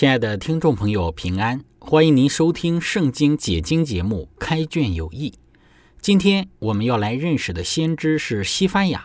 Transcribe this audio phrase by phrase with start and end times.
[0.00, 1.62] 亲爱的听众朋友，平安！
[1.78, 5.28] 欢迎您收听《圣经解经》节目《开卷有益》。
[6.00, 9.04] 今天我们要来认识的先知是西番雅。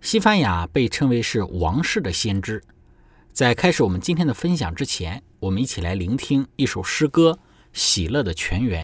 [0.00, 2.60] 西番雅被称为是王室的先知。
[3.32, 7.38] 在开始我们今天的分享之前，我们一起来聆听一首诗歌
[7.72, 8.82] 《喜乐的泉源》。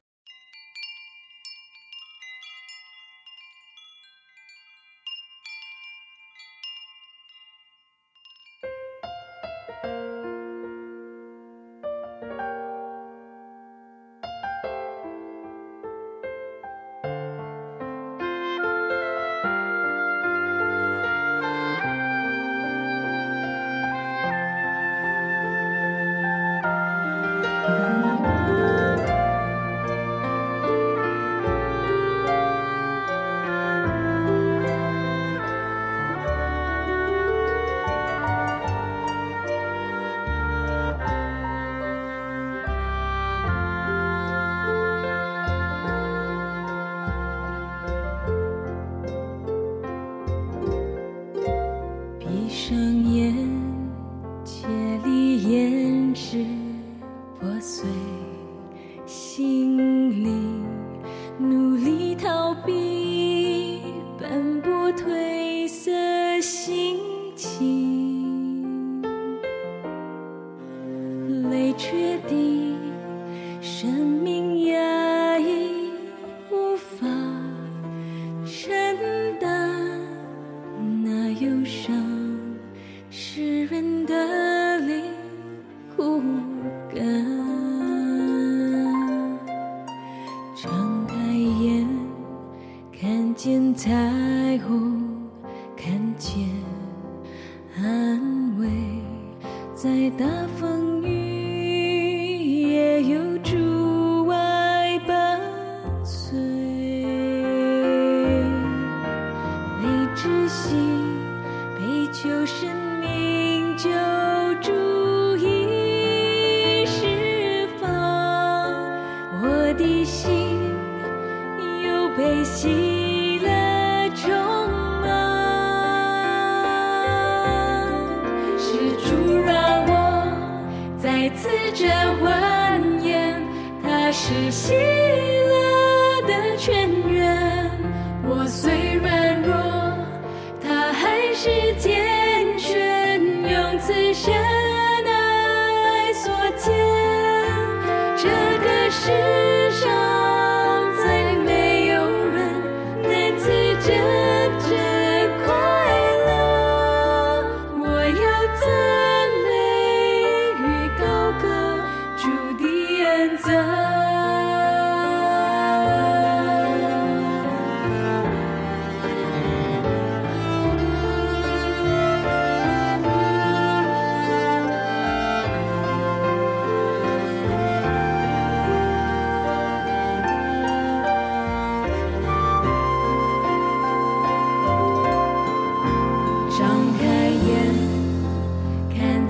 [134.17, 135.26] 是心。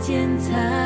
[0.06, 0.85] 中。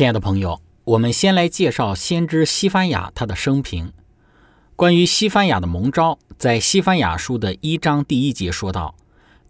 [0.00, 3.92] 亲爱的朋友，我们先来介绍先知西番雅他的生平。
[4.74, 8.94] 关于西番雅的蒙召，在西番雅书的一章第一节说道：“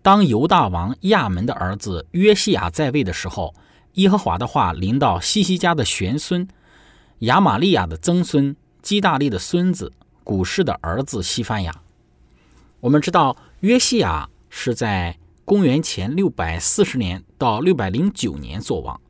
[0.03, 3.55] 当犹大王亚门的儿子约西亚在位的时候，
[3.93, 6.49] 耶和华的话临到西西家的玄孙
[7.21, 9.93] 亚玛利亚的曾孙基大利的孙子
[10.25, 11.73] 古士的儿子西番雅。”
[12.81, 19.01] 我们知道，约西亚是在公元前六百四十年到六百零九年作王。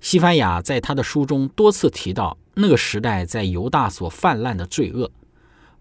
[0.00, 5.10] 西番雅在他的书中多次提到那个时代在犹大所泛滥的罪恶，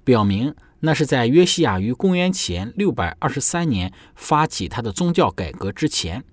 [0.04, 6.24] 表明那是在约西亚于公元前六百二十三年发起他的宗教改革之前。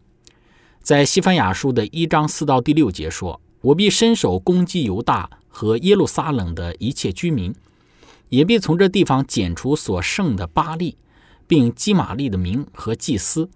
[0.80, 7.54] 在西番雅书的一章四到第六节说：“我必伸手攻击犹大和耶路撒冷的一切居民，
[8.30, 10.96] 也必从这地方剪除所剩的巴利，
[11.46, 13.48] 并基玛利的名和祭司，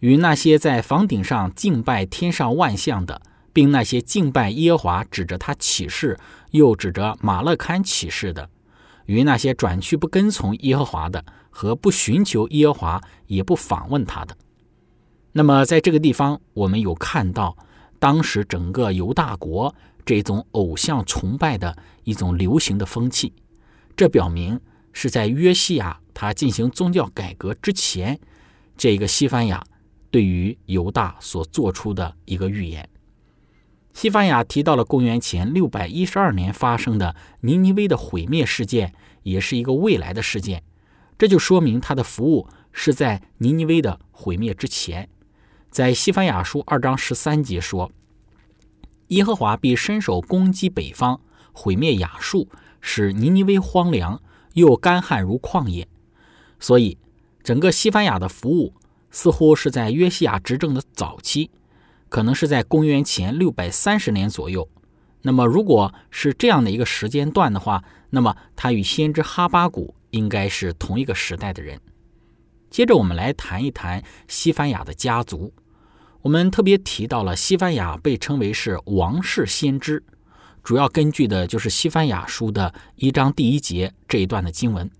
[0.00, 3.20] 与那些在房顶上敬拜天上万象的。”
[3.52, 6.18] 并那些敬拜耶和华、指着他起誓，
[6.50, 8.48] 又指着马勒堪起誓的，
[9.06, 14.36] 与那些转去不跟从耶和华的，和不寻求耶和华也不访问他的。
[15.32, 17.56] 那么，在这个地方，我们有看到
[17.98, 19.74] 当时整个犹大国
[20.04, 23.32] 这种偶像崇拜的一种流行的风气。
[23.96, 24.60] 这表明
[24.92, 28.18] 是在约西亚他进行宗教改革之前，
[28.76, 29.62] 这个西番雅
[30.10, 32.86] 对于犹大所做出的一个预言。
[33.94, 40.62] 西番雅提到了公元前六百一十二年发生的尼尼微的毁灭事件，也是一个未来的事件。
[41.18, 45.08] 这就说明他的服务是在尼尼微的毁灭之前。
[45.70, 47.92] 在西番雅书二章十三节说
[49.08, 51.20] ：“耶和华必伸手攻击北方，
[51.52, 52.48] 毁灭亚述，
[52.80, 54.20] 使尼尼微荒凉，
[54.54, 55.86] 又干旱如旷野。”
[56.58, 56.98] 所以，
[57.42, 58.74] 整个西番雅的服务
[59.10, 61.50] 似乎是在约西亚执政的早期。
[62.12, 64.68] 可能是在公元前六百三十年左右。
[65.22, 71.80] 那么，如果是这样的一个时间段的话，那么他与先知哈巴谷应该是同一个时代的人。
[72.68, 75.54] 接着，我们来谈一谈西番雅的家族。
[76.20, 80.04] 我们特别提到了西番雅被称为是王室先知，
[80.62, 84.90] 主要根据的就是西番雅书的一章第一节这一段的经文。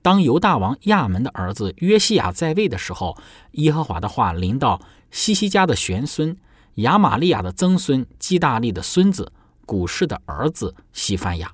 [0.00, 3.18] 当犹大王亚门的儿子约西亚在位的时候，
[3.52, 4.80] 耶和华的话临到。
[5.10, 6.36] 西西家的玄孙
[6.74, 9.32] 亚玛利亚的曾孙基大利的孙子
[9.66, 11.52] 古氏的儿子西番雅，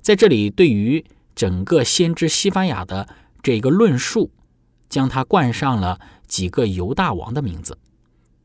[0.00, 3.08] 在这里对于整个先知西番雅的
[3.42, 4.30] 这个论述，
[4.88, 7.78] 将他冠上了几个犹大王的名字。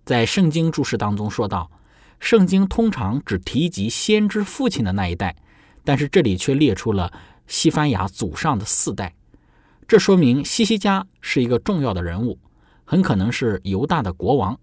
[0.05, 1.71] 在圣经注释当中说到，
[2.19, 5.35] 圣经通常只提及先知父亲的那一代，
[5.83, 7.13] 但是这里却列出了
[7.47, 9.15] 西番雅祖上的四代，
[9.87, 12.39] 这说明西西家是一个重要的人物。
[12.85, 14.59] 很可能是犹大的国王。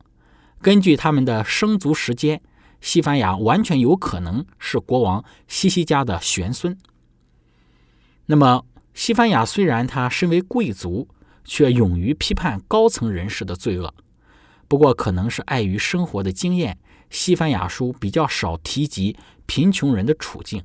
[0.61, 2.43] 根据他们的生卒时间，
[2.81, 6.77] 西番雅完全有可能是国王西西家的玄孙。
[8.27, 11.09] 那么，西番雅虽然他身为贵族，
[11.45, 13.95] 却勇于批判高层人士的罪恶。
[14.69, 20.63] 不过，可能是碍于生活的经验，西番雅书比较少提及贫穷人的处境。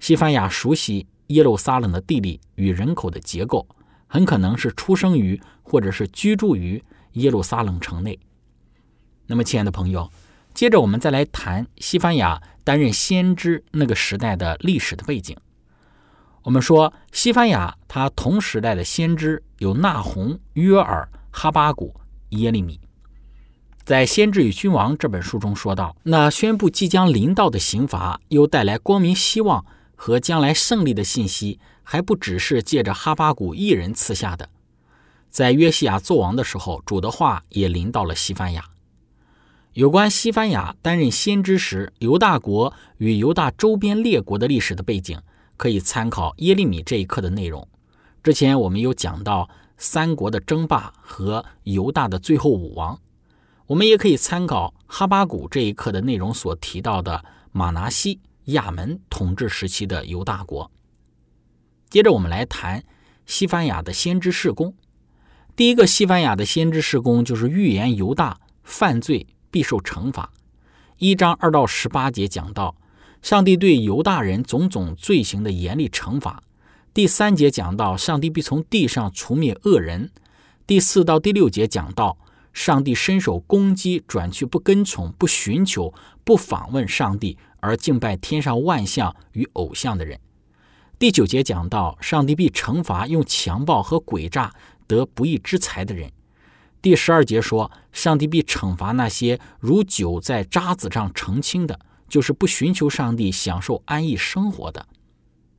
[0.00, 3.66] 西番雅熟悉耶路撒冷的地理与人口的结构。
[4.08, 6.82] 很可能是出生于或者是居住于
[7.14, 8.18] 耶路撒冷城内。
[9.26, 10.08] 那么，亲爱的朋友，
[10.54, 15.36] 接着我们再来谈西番雅担任先知那个时代的历史的背景。
[16.44, 21.92] 我们说，西番雅他同时代的先知有纳洪、约尔、哈巴谷、
[22.28, 22.78] 耶利米。
[23.84, 34.48] 在《先知与君王》这本书中说到，那宣布即将临到的刑罚，又带来光明希望和将来胜利的信息，还不只是借着哈巴谷一人赐下的。
[35.36, 38.70] 在约西亚做王的时候，主的话也临到了西番雅。
[39.74, 45.20] 有关西番雅担任先知时，犹大国与犹大周边列国的历史的背景，
[45.58, 47.68] 可以参考耶利米这一课的内容。
[48.22, 52.98] 之前我们有讲到三国的争霸和犹大的最后武王，
[53.66, 60.70] 我们也可以参考哈巴谷这一课的内容所提到的马拿西、亚门统治时期的犹大国。
[61.90, 62.82] 接着我们来谈
[63.26, 64.74] 西番雅的先知事工。
[65.56, 69.26] 第一个西番雅的先知事工就是预言犹大犯罪。
[69.56, 70.30] 必受惩罚。
[70.98, 72.76] 一章二到十八节讲到
[73.22, 76.42] 上帝对犹大人种种罪行的严厉惩罚。
[76.92, 80.10] 第三节讲到上帝必从地上除灭恶人。
[80.66, 82.18] 第四到第六节讲到
[82.52, 90.20] 上帝伸手攻击转去不跟从、不寻求、不访问上帝而敬拜天上万象与偶像的人。
[90.98, 94.54] 第九节讲到上帝必惩罚用强暴和诡诈
[94.86, 96.12] 得不义之财的人。
[96.82, 104.86] 第十二节说，上帝必惩罚那些如酒在渣子上澄清的，就是不寻求上帝、享受安逸生活的。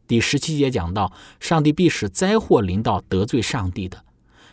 [0.07, 4.05] 第十七节讲到，上帝必使灾祸临到得罪上帝的。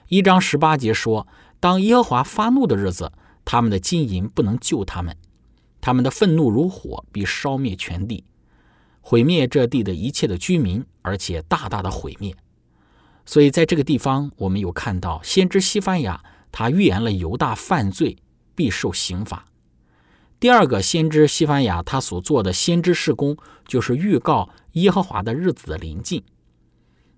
[0.09, 1.29] 一章十八节说，
[1.61, 3.13] 当耶和华发怒的日子，
[3.45, 5.17] 他们的金银不能救他们，
[5.81, 8.25] 他们的愤怒如火，必烧灭全地，
[9.01, 12.35] 毁灭这地的一切的居民，而且大大的毁灭。
[13.27, 16.23] 所以在这个地方，我们有看到先知西番雅。
[16.57, 18.17] 他预言了犹大犯罪
[18.55, 19.45] 必受刑罚。
[20.39, 26.23] 第二个先知西番雅他所做的先知事工，就是预告耶和华的日子的临近。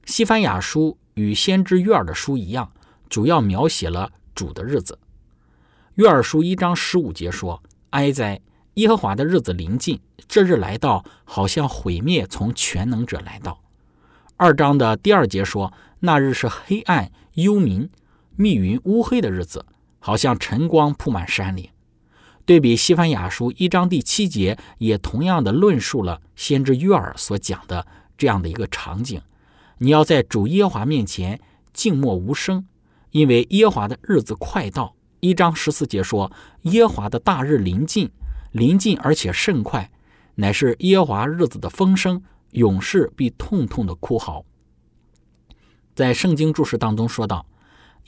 [0.06, 2.72] 西番雅书与先知约尔的书一样，
[3.10, 4.98] 主要描写了主的日子。
[5.96, 8.40] 约尔书一章十五节说：“哀哉，
[8.74, 13.60] 耶和华的日子临近，这日来到，好像毁灭从全能者来到。”
[14.38, 17.88] 二章的第二节说：“那日是黑暗幽冥。”
[18.38, 19.64] 密云乌黑的日子，
[19.98, 21.70] 好像晨光铺满山岭。
[22.44, 27.86] 对比西番雅书一章第七节，也同样的论述了先知约尔所讲的
[28.18, 29.22] 这样的一个场景：
[29.78, 31.40] 你要在主耶华面前
[31.72, 32.66] 静默无声，
[33.10, 34.94] 因为耶华的日子快到。
[35.20, 36.30] 一章十四节说，
[36.64, 38.10] 耶华的大日临近，
[38.52, 39.90] 临近而且甚快，
[40.34, 44.44] 乃是耶华日子的风声，勇士必痛痛的哭嚎。
[45.96, 47.46] 在圣经注释当中说道。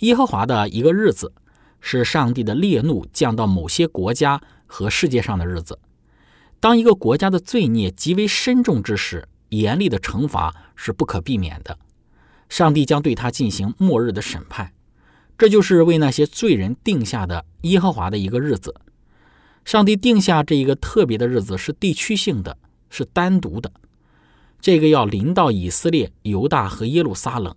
[0.00, 1.32] 耶和华的一个日子，
[1.80, 5.78] 是上帝的烈怒降到某些国家和世界上的日子。
[6.60, 11.78] 当一个国家的罪孽极为深重之时，严厉的惩罚是不可避免的。
[12.50, 14.72] 上帝将对他进行末日的审判，
[15.38, 18.74] 这就是为那些罪人定下的耶和华的一个日子。
[19.64, 22.56] 上帝定下这一个特别的日子是地区性的，
[22.90, 23.72] 是单独的。
[24.60, 27.54] 这个要临到以色列、犹大和耶路撒冷，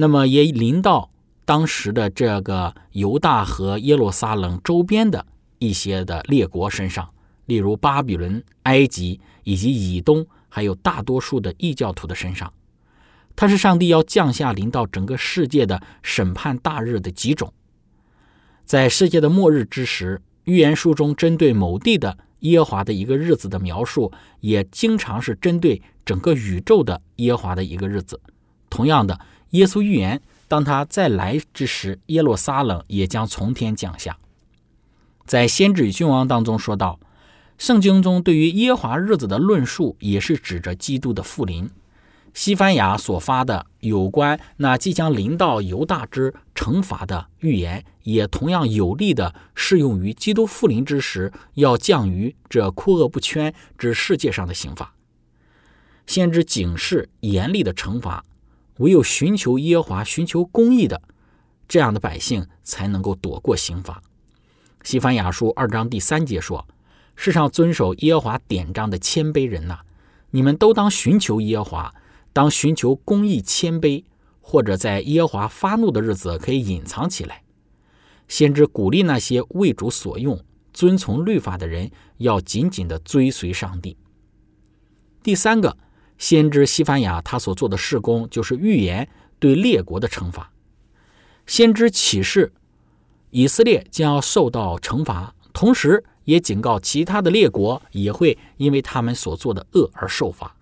[0.00, 1.10] 那么也临到。
[1.44, 5.24] 当时的这个犹大和耶路撒冷周边的
[5.58, 7.08] 一些的列国身上，
[7.46, 12.52] 例如巴比伦、埃及以及以东，还有大多数的异教徒的身上，
[13.34, 17.50] 它是上帝要降下临到整个世界的审判大日的几种。
[18.66, 28.20] 在世界的末日之时，预言书中针对某地的耶和华的一个日子的描述，也经常是针对整个宇宙的耶和华的一个日子。
[28.68, 29.18] 同样的，
[29.50, 30.20] 耶稣预言。
[30.46, 34.16] 当他再来之时，耶路撒冷也将从天降下。
[35.26, 36.98] 在《先知与君王》当中说到，
[37.58, 41.68] 圣经中对于耶华日子的论述，也是指着基督的复临。
[42.32, 54.94] 西班牙所发的有关那即将临到犹大之惩罚的预言，也同样有力的适用于基督复临之时要降于这枯恶不圈之世界上的刑罚。
[56.06, 58.24] 先知警示严厉的惩罚。
[58.78, 61.00] 唯有寻求耶和华、寻求公义的
[61.68, 64.02] 这样的百姓，才能够躲过刑罚。
[64.82, 66.66] 西番雅书二章第三节说
[67.14, 69.80] ：“世上遵守耶和华典章的谦卑人呐，
[70.30, 71.94] 你们都当寻求耶和华，
[72.32, 74.04] 当寻求公义、谦卑，
[74.40, 77.42] 或者在耶和华发怒的日子可以隐藏起来。”
[78.28, 80.38] 先知鼓励那些为主所用、
[80.72, 83.96] 遵从律法的人，要紧紧的追随上帝。
[85.22, 85.76] 第三个。
[86.18, 89.08] 先知西番雅他所做的事工，就是预言
[89.38, 90.52] 对列国的惩罚。
[91.46, 92.52] 先知启示
[93.30, 100.54] 以色列将要受到惩罚，同时也警告其他的列国也会因为他们所做的恶而受罚。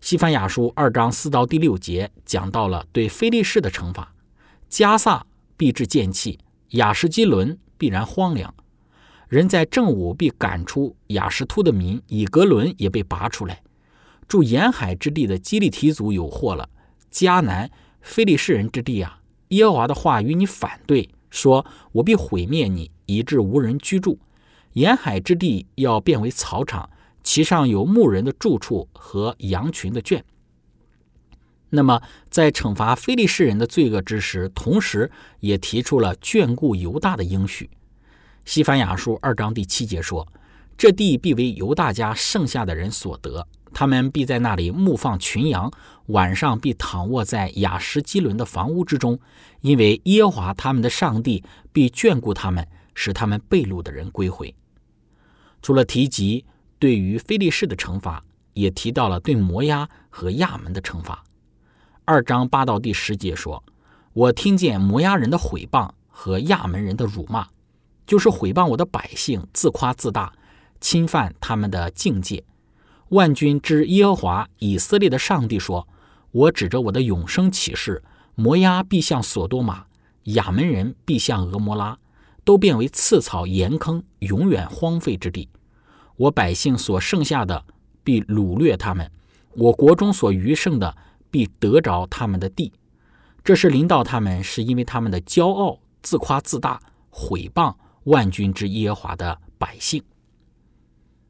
[0.00, 4.14] 西番雅书二章四到第六节讲到了对非利士的惩罚：
[4.68, 6.38] 加萨必致剑气，
[6.70, 8.54] 雅什基伦必然荒凉。
[9.28, 13.62] 人在正午必赶出雅什突的民，以格伦也被拔出来。
[14.30, 16.70] 住沿海之地的基利提族有祸了。
[17.10, 17.68] 迦南
[18.00, 19.18] 非利士人之地啊，
[19.48, 24.20] 耶和华的话与你反对，说：“我必毁灭你，以致无人居住。
[24.74, 26.88] 沿海之地要变为草场，
[27.24, 30.24] 其上有牧人的住处和羊群的圈。”
[31.70, 35.10] 那么，在惩罚非利士人的罪恶之时，同时
[35.40, 37.68] 也提出了眷顾犹大的应许。
[38.44, 40.32] 西番雅书二章第七节说
[40.78, 45.70] ：“这地必为犹大家剩下的人所得。”他们必在那里牧放群羊，
[46.06, 49.18] 晚上必躺卧在雅什基伦的房屋之中，
[49.60, 54.54] 因为耶和华他们的上帝必眷顾他们，使他们被掳的人归回。
[55.62, 56.44] 除了提及
[56.78, 58.22] 对于非利士的惩罚，
[58.54, 61.22] 也提到了对摩押和亚门的惩罚。
[62.04, 63.62] 二章八到第十节说
[64.12, 67.46] ：“我听见摩押人的毁谤和亚门人的辱骂，
[68.06, 70.32] 就是毁谤我的百姓，自夸自大，
[70.80, 72.42] 侵犯他们的境界。”
[73.10, 75.88] 万军之耶和华以色列的上帝说
[76.30, 78.04] ：“我指着我的永生启示，
[78.36, 79.84] 摩押必向索多玛，
[80.24, 81.98] 亚门人必向俄摩拉，
[82.44, 85.48] 都变为刺草盐坑，永远荒废之地。
[86.16, 87.64] 我百姓所剩下的
[88.04, 89.10] 必掳掠他们，
[89.56, 90.96] 我国中所余剩的
[91.32, 92.72] 必得着他们的地。
[93.42, 100.00] 这是临到他们，是因为他们的骄傲、自夸自大、毁谤万军之耶和华的百姓。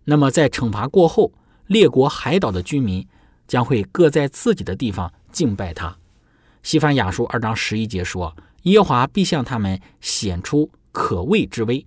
[0.05, 1.33] 那么在惩罚过后。”
[1.71, 3.07] 列国海岛的居民
[3.47, 5.97] 将会各在自己的地方敬拜他。
[6.65, 11.87] 西番雅书二章十一节说：“耶和华必向他们显出可畏之威，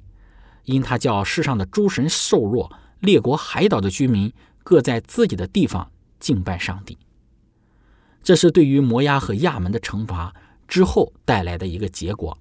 [0.64, 2.72] 因他叫世上的诸神瘦弱。
[3.02, 4.32] 列国海岛的居民
[4.64, 6.98] 各在自己的地方敬拜上帝。”
[8.24, 10.34] 这是对于摩押和亚门的惩罚
[10.66, 12.38] 之后带来的一个结果，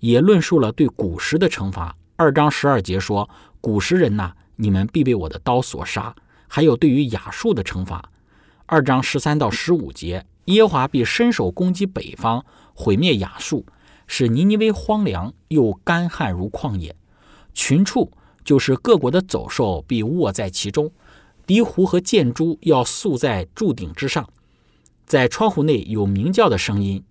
[0.00, 1.94] 也论述了对古时的惩罚。
[2.16, 3.30] 二章十二节说
[3.62, 6.12] ：“古时人呐，你们必被我的刀所杀。”
[6.52, 8.10] 还有对于亚述的惩罚，
[8.66, 13.64] 二章十三到十五节，耶和华必伸手攻击北方，毁灭亚述，
[14.08, 16.96] 使尼尼微荒凉又干旱如旷野，
[17.54, 18.10] 群畜
[18.44, 20.90] 就是各国的走兽必卧在其中，
[21.46, 24.28] 鹈鹕和箭猪要宿在柱顶之上，
[25.06, 27.04] 在窗户内有鸣叫的声音，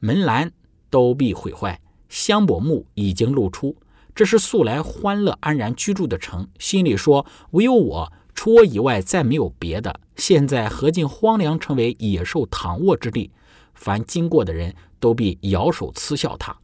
[0.00, 0.50] 门栏
[0.90, 3.76] 都必毁坏，香柏木已经露出，
[4.16, 8.12] 这是素来欢乐安然居住的城，心里说唯有我。
[8.34, 10.00] 除我以外，再没有别的。
[10.16, 13.30] 现在何进荒凉，成为野兽躺卧之地，
[13.74, 16.56] 凡经过的人都必摇手嗤笑他。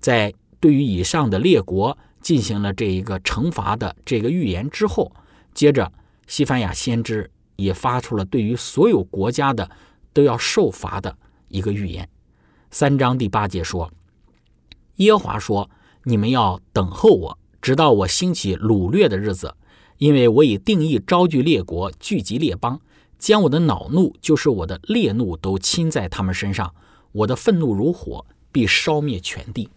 [0.00, 5.12] 在对于以上的列国进行了这一个惩罚的这个预言之后，
[5.54, 5.90] 接着
[6.26, 9.70] 西班牙先知也发出了对于所有国家的
[10.12, 11.16] 都要受罚的
[11.48, 12.08] 一个预言。
[12.70, 13.90] 三章第八节说
[14.96, 15.70] ：“耶和华说，
[16.02, 19.54] 你们要等候我，直到我兴起掳掠的日子。”
[19.98, 22.80] 因为我已定义招聚列国，聚集列邦，
[23.18, 26.74] 将我的恼怒，就是我的烈怒，都倾在他们身上。
[27.12, 29.70] 我的愤怒如火，必烧灭全地。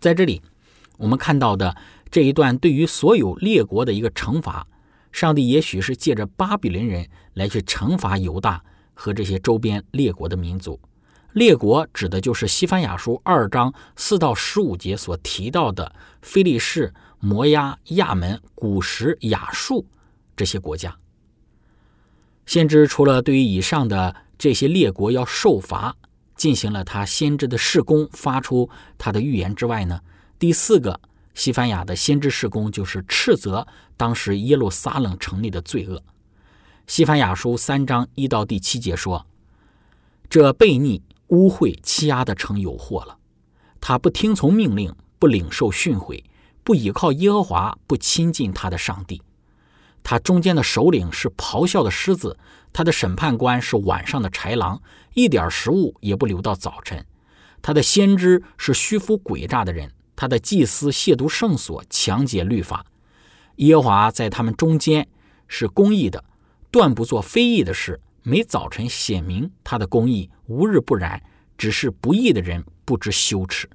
[0.00, 0.42] 在这里，
[0.98, 1.76] 我们看到的
[2.10, 4.66] 这一段对于所有列国的一个惩罚，
[5.12, 8.64] 上帝也许是借着巴比伦人来去惩罚犹大
[8.94, 10.80] 和这些周边列国的民族。
[11.34, 16.92] 列国指的就是西番雅书二章四到十五节所提到的菲利士。
[17.24, 19.86] 摩押、亚门、古时、亚述
[20.36, 20.98] 这些国家，
[22.46, 25.94] 先知除了对于以上的这些列国要受罚，
[26.34, 30.00] 进行了他先知的事工，发出他的预言之外呢，
[30.36, 31.00] 第四个
[31.32, 33.64] 西番雅的先知事工就是斥责
[33.96, 36.02] 当时耶路撒冷城内的罪恶。
[36.88, 39.24] 西番雅书三章一到第七节说
[40.28, 43.16] ：“这悖逆、污秽、欺压的城有祸了，
[43.80, 46.24] 他不听从命令，不领受训诲。”
[46.64, 49.22] 不依靠耶和华，不亲近他的上帝。
[50.02, 52.36] 他中间的首领是咆哮的狮子，
[52.72, 54.82] 他的审判官是晚上的豺狼，
[55.14, 57.04] 一点食物也不留到早晨。
[57.60, 62.84] 他的先知是虚浮诡诈的人，他的祭司亵渎圣所，强解律法。
[63.56, 65.06] 耶和华在他们中间
[65.46, 66.24] 是公义的，
[66.70, 68.00] 断不做非义的事。
[68.24, 71.22] 每早晨显明他的公义，无日不染。
[71.58, 73.68] 只是不义的人不知羞耻。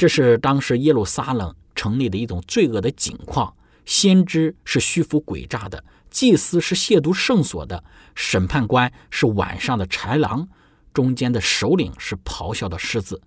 [0.00, 3.54] 这是当时耶路撒冷城内的一种罪恶的景况。
[3.84, 7.84] 先知是虚浮诡诈的，祭司是亵渎圣所的，
[8.14, 10.48] 审判官是晚上的豺狼，
[10.94, 13.20] 中间的首领是咆哮的狮子。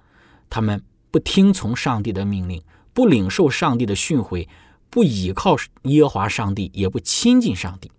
[0.50, 2.60] 他们不听从上帝的命令，
[2.92, 4.48] 不领受上帝的训诲，
[4.90, 7.92] 不倚靠耶和华上帝，也不亲近上帝，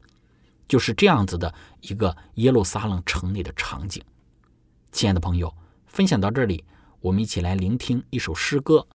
[0.66, 4.02] 就是这样子的一个耶路撒冷城内的场景。
[4.90, 5.54] 亲爱的朋友，
[5.86, 6.64] 分享到这里。
[7.04, 8.86] 我们一起来聆听一首诗歌。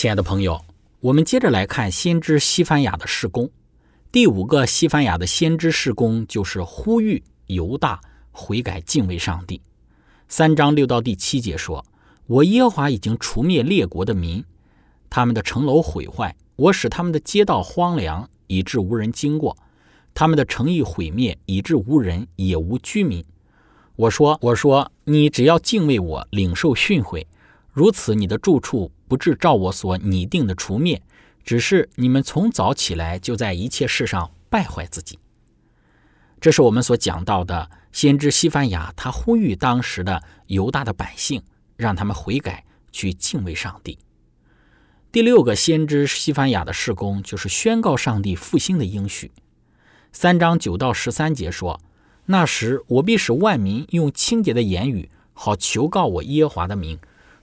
[0.00, 0.64] 亲爱的朋友，
[1.00, 3.50] 我们接着来看先知西番雅的事工。
[4.12, 9.60] 第五个西番雅的先知事工就是呼吁犹大悔改敬畏上帝。
[10.28, 11.84] 三章六到第七节说
[12.28, 14.44] ：“我耶和华已经除灭列国的民，
[15.10, 19.56] 他们的城楼毁坏，我使他们的街道荒凉，以致无人经过；
[20.14, 23.24] 他们的城邑毁灭，以致无人也无居民。”
[23.96, 27.26] 我说：“我说，你只要敬畏我，领受训诲，
[27.72, 31.02] 如此你的住处。”不至照我所拟定的除灭，
[31.42, 35.18] 只是你们从早起来就在一切事上败坏自己。
[36.40, 41.42] 这是我们所讲到的先知西番雅，他呼吁当时的犹大的百姓，
[41.76, 43.98] 让他们悔改，去敬畏上帝。
[45.10, 49.32] 第六个先知西番雅的事工，就是宣告上帝复兴的应许。
[50.12, 51.80] 三章九到十三节说
[52.26, 56.98] ：“那时我必使万民用清洁的言语，好求告我耶和华的名。”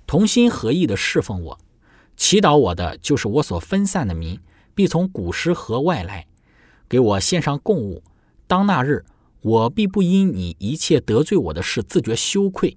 [0.07, 1.59] 同心合意的侍奉我，
[2.15, 4.39] 祈祷我的就是我所分散的民，
[4.73, 6.27] 必从古时河外来，
[6.87, 8.03] 给我献上供物。
[8.47, 9.03] 当那日，
[9.41, 12.75] 我必不因你一切得罪我的事自觉羞愧，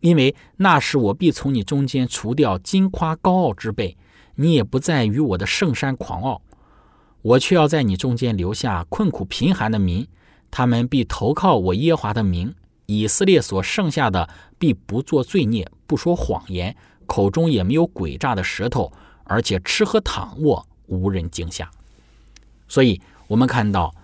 [0.00, 3.96] 因为那时我必从你中间除掉矜夸高傲之辈，
[4.34, 6.42] 你也不再与我的圣山狂傲。
[7.22, 10.06] 我却要在你中间留下困苦贫寒的民，
[10.50, 12.54] 他们必投靠我耶华的名。
[12.86, 16.74] 以色列所剩下的必不做罪孽，不说谎言，
[17.06, 18.92] 口中也没有诡诈的舌头，
[19.24, 21.70] 而且吃喝躺卧无人惊吓。
[22.68, 23.94] 所以，我们看到，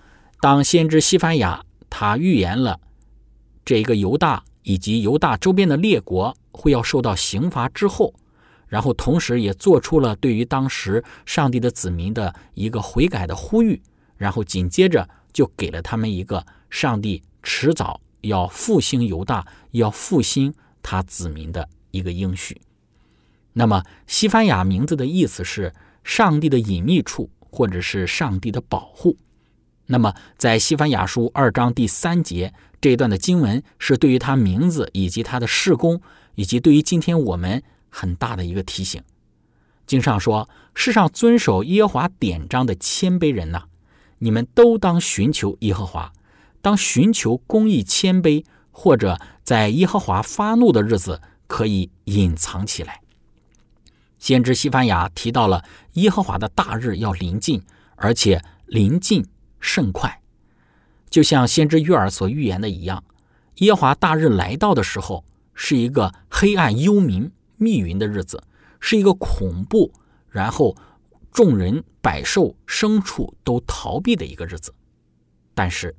[0.40, 2.78] 当先知西番雅他预言了
[3.64, 8.12] 这一个犹大以及犹大周边的列国会要受到刑罚之后，
[8.66, 13.80] 然后同时也做出了对于当时上帝的子民的一个悔改的呼吁，
[14.16, 18.00] 然后紧接着就给了他们一个上帝迟早。
[18.22, 22.60] 要复兴犹大，要复兴他子民的一个应许。
[23.52, 29.16] 那么，西番雅名字的意思是上帝的隐秘处，或者是上帝的保护。
[29.86, 36.00] 那么，在西番雅书二章第三节这一段的经文，是对于他名字以及他的事工，
[36.34, 39.02] 以及对于今天我们很大的一个提醒。
[39.84, 43.64] 经上说：“世上遵守耶和华典章的谦卑人呐，
[44.18, 46.12] 你们都当寻求耶和华，
[46.62, 53.02] 当寻求公义谦卑，或者在耶和华发怒的日子可以隐藏起来。”
[54.18, 57.62] 先知西班牙提到了耶和华的大日要临近，
[57.96, 59.26] 而且临近
[59.60, 60.22] 甚快，
[61.10, 63.04] 就像先知约尔所预言的一样，
[63.56, 68.42] 耶和华大日来到的时候，是一个黑暗幽冥密云的日子。
[68.84, 69.92] 是一个恐怖，
[70.28, 70.76] 然后
[71.30, 74.74] 众人、百兽、牲畜都逃避的一个日子。
[75.54, 75.94] 但是，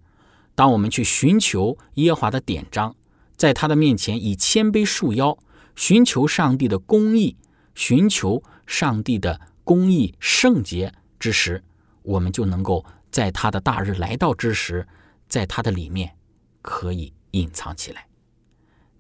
[0.56, 2.96] 当我们去寻求耶和华的典章，
[3.36, 5.38] 在他的面前以谦卑束腰，
[5.76, 7.36] 寻求上帝的公义，
[7.74, 11.64] 寻求上帝的公义圣洁之时，
[12.04, 14.88] 我们就能够在他的大日来到之时，
[15.28, 16.16] 在他的里面
[16.62, 18.06] 可以隐藏起来。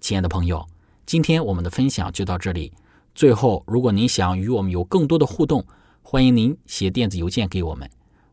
[0.01, 0.67] 亲爱的朋友，
[1.05, 2.73] 今天我们的分享就到这里。
[3.13, 5.63] 最后，如果您想与我们有更多的互动，
[6.01, 7.87] 欢迎您写电子邮件给我们。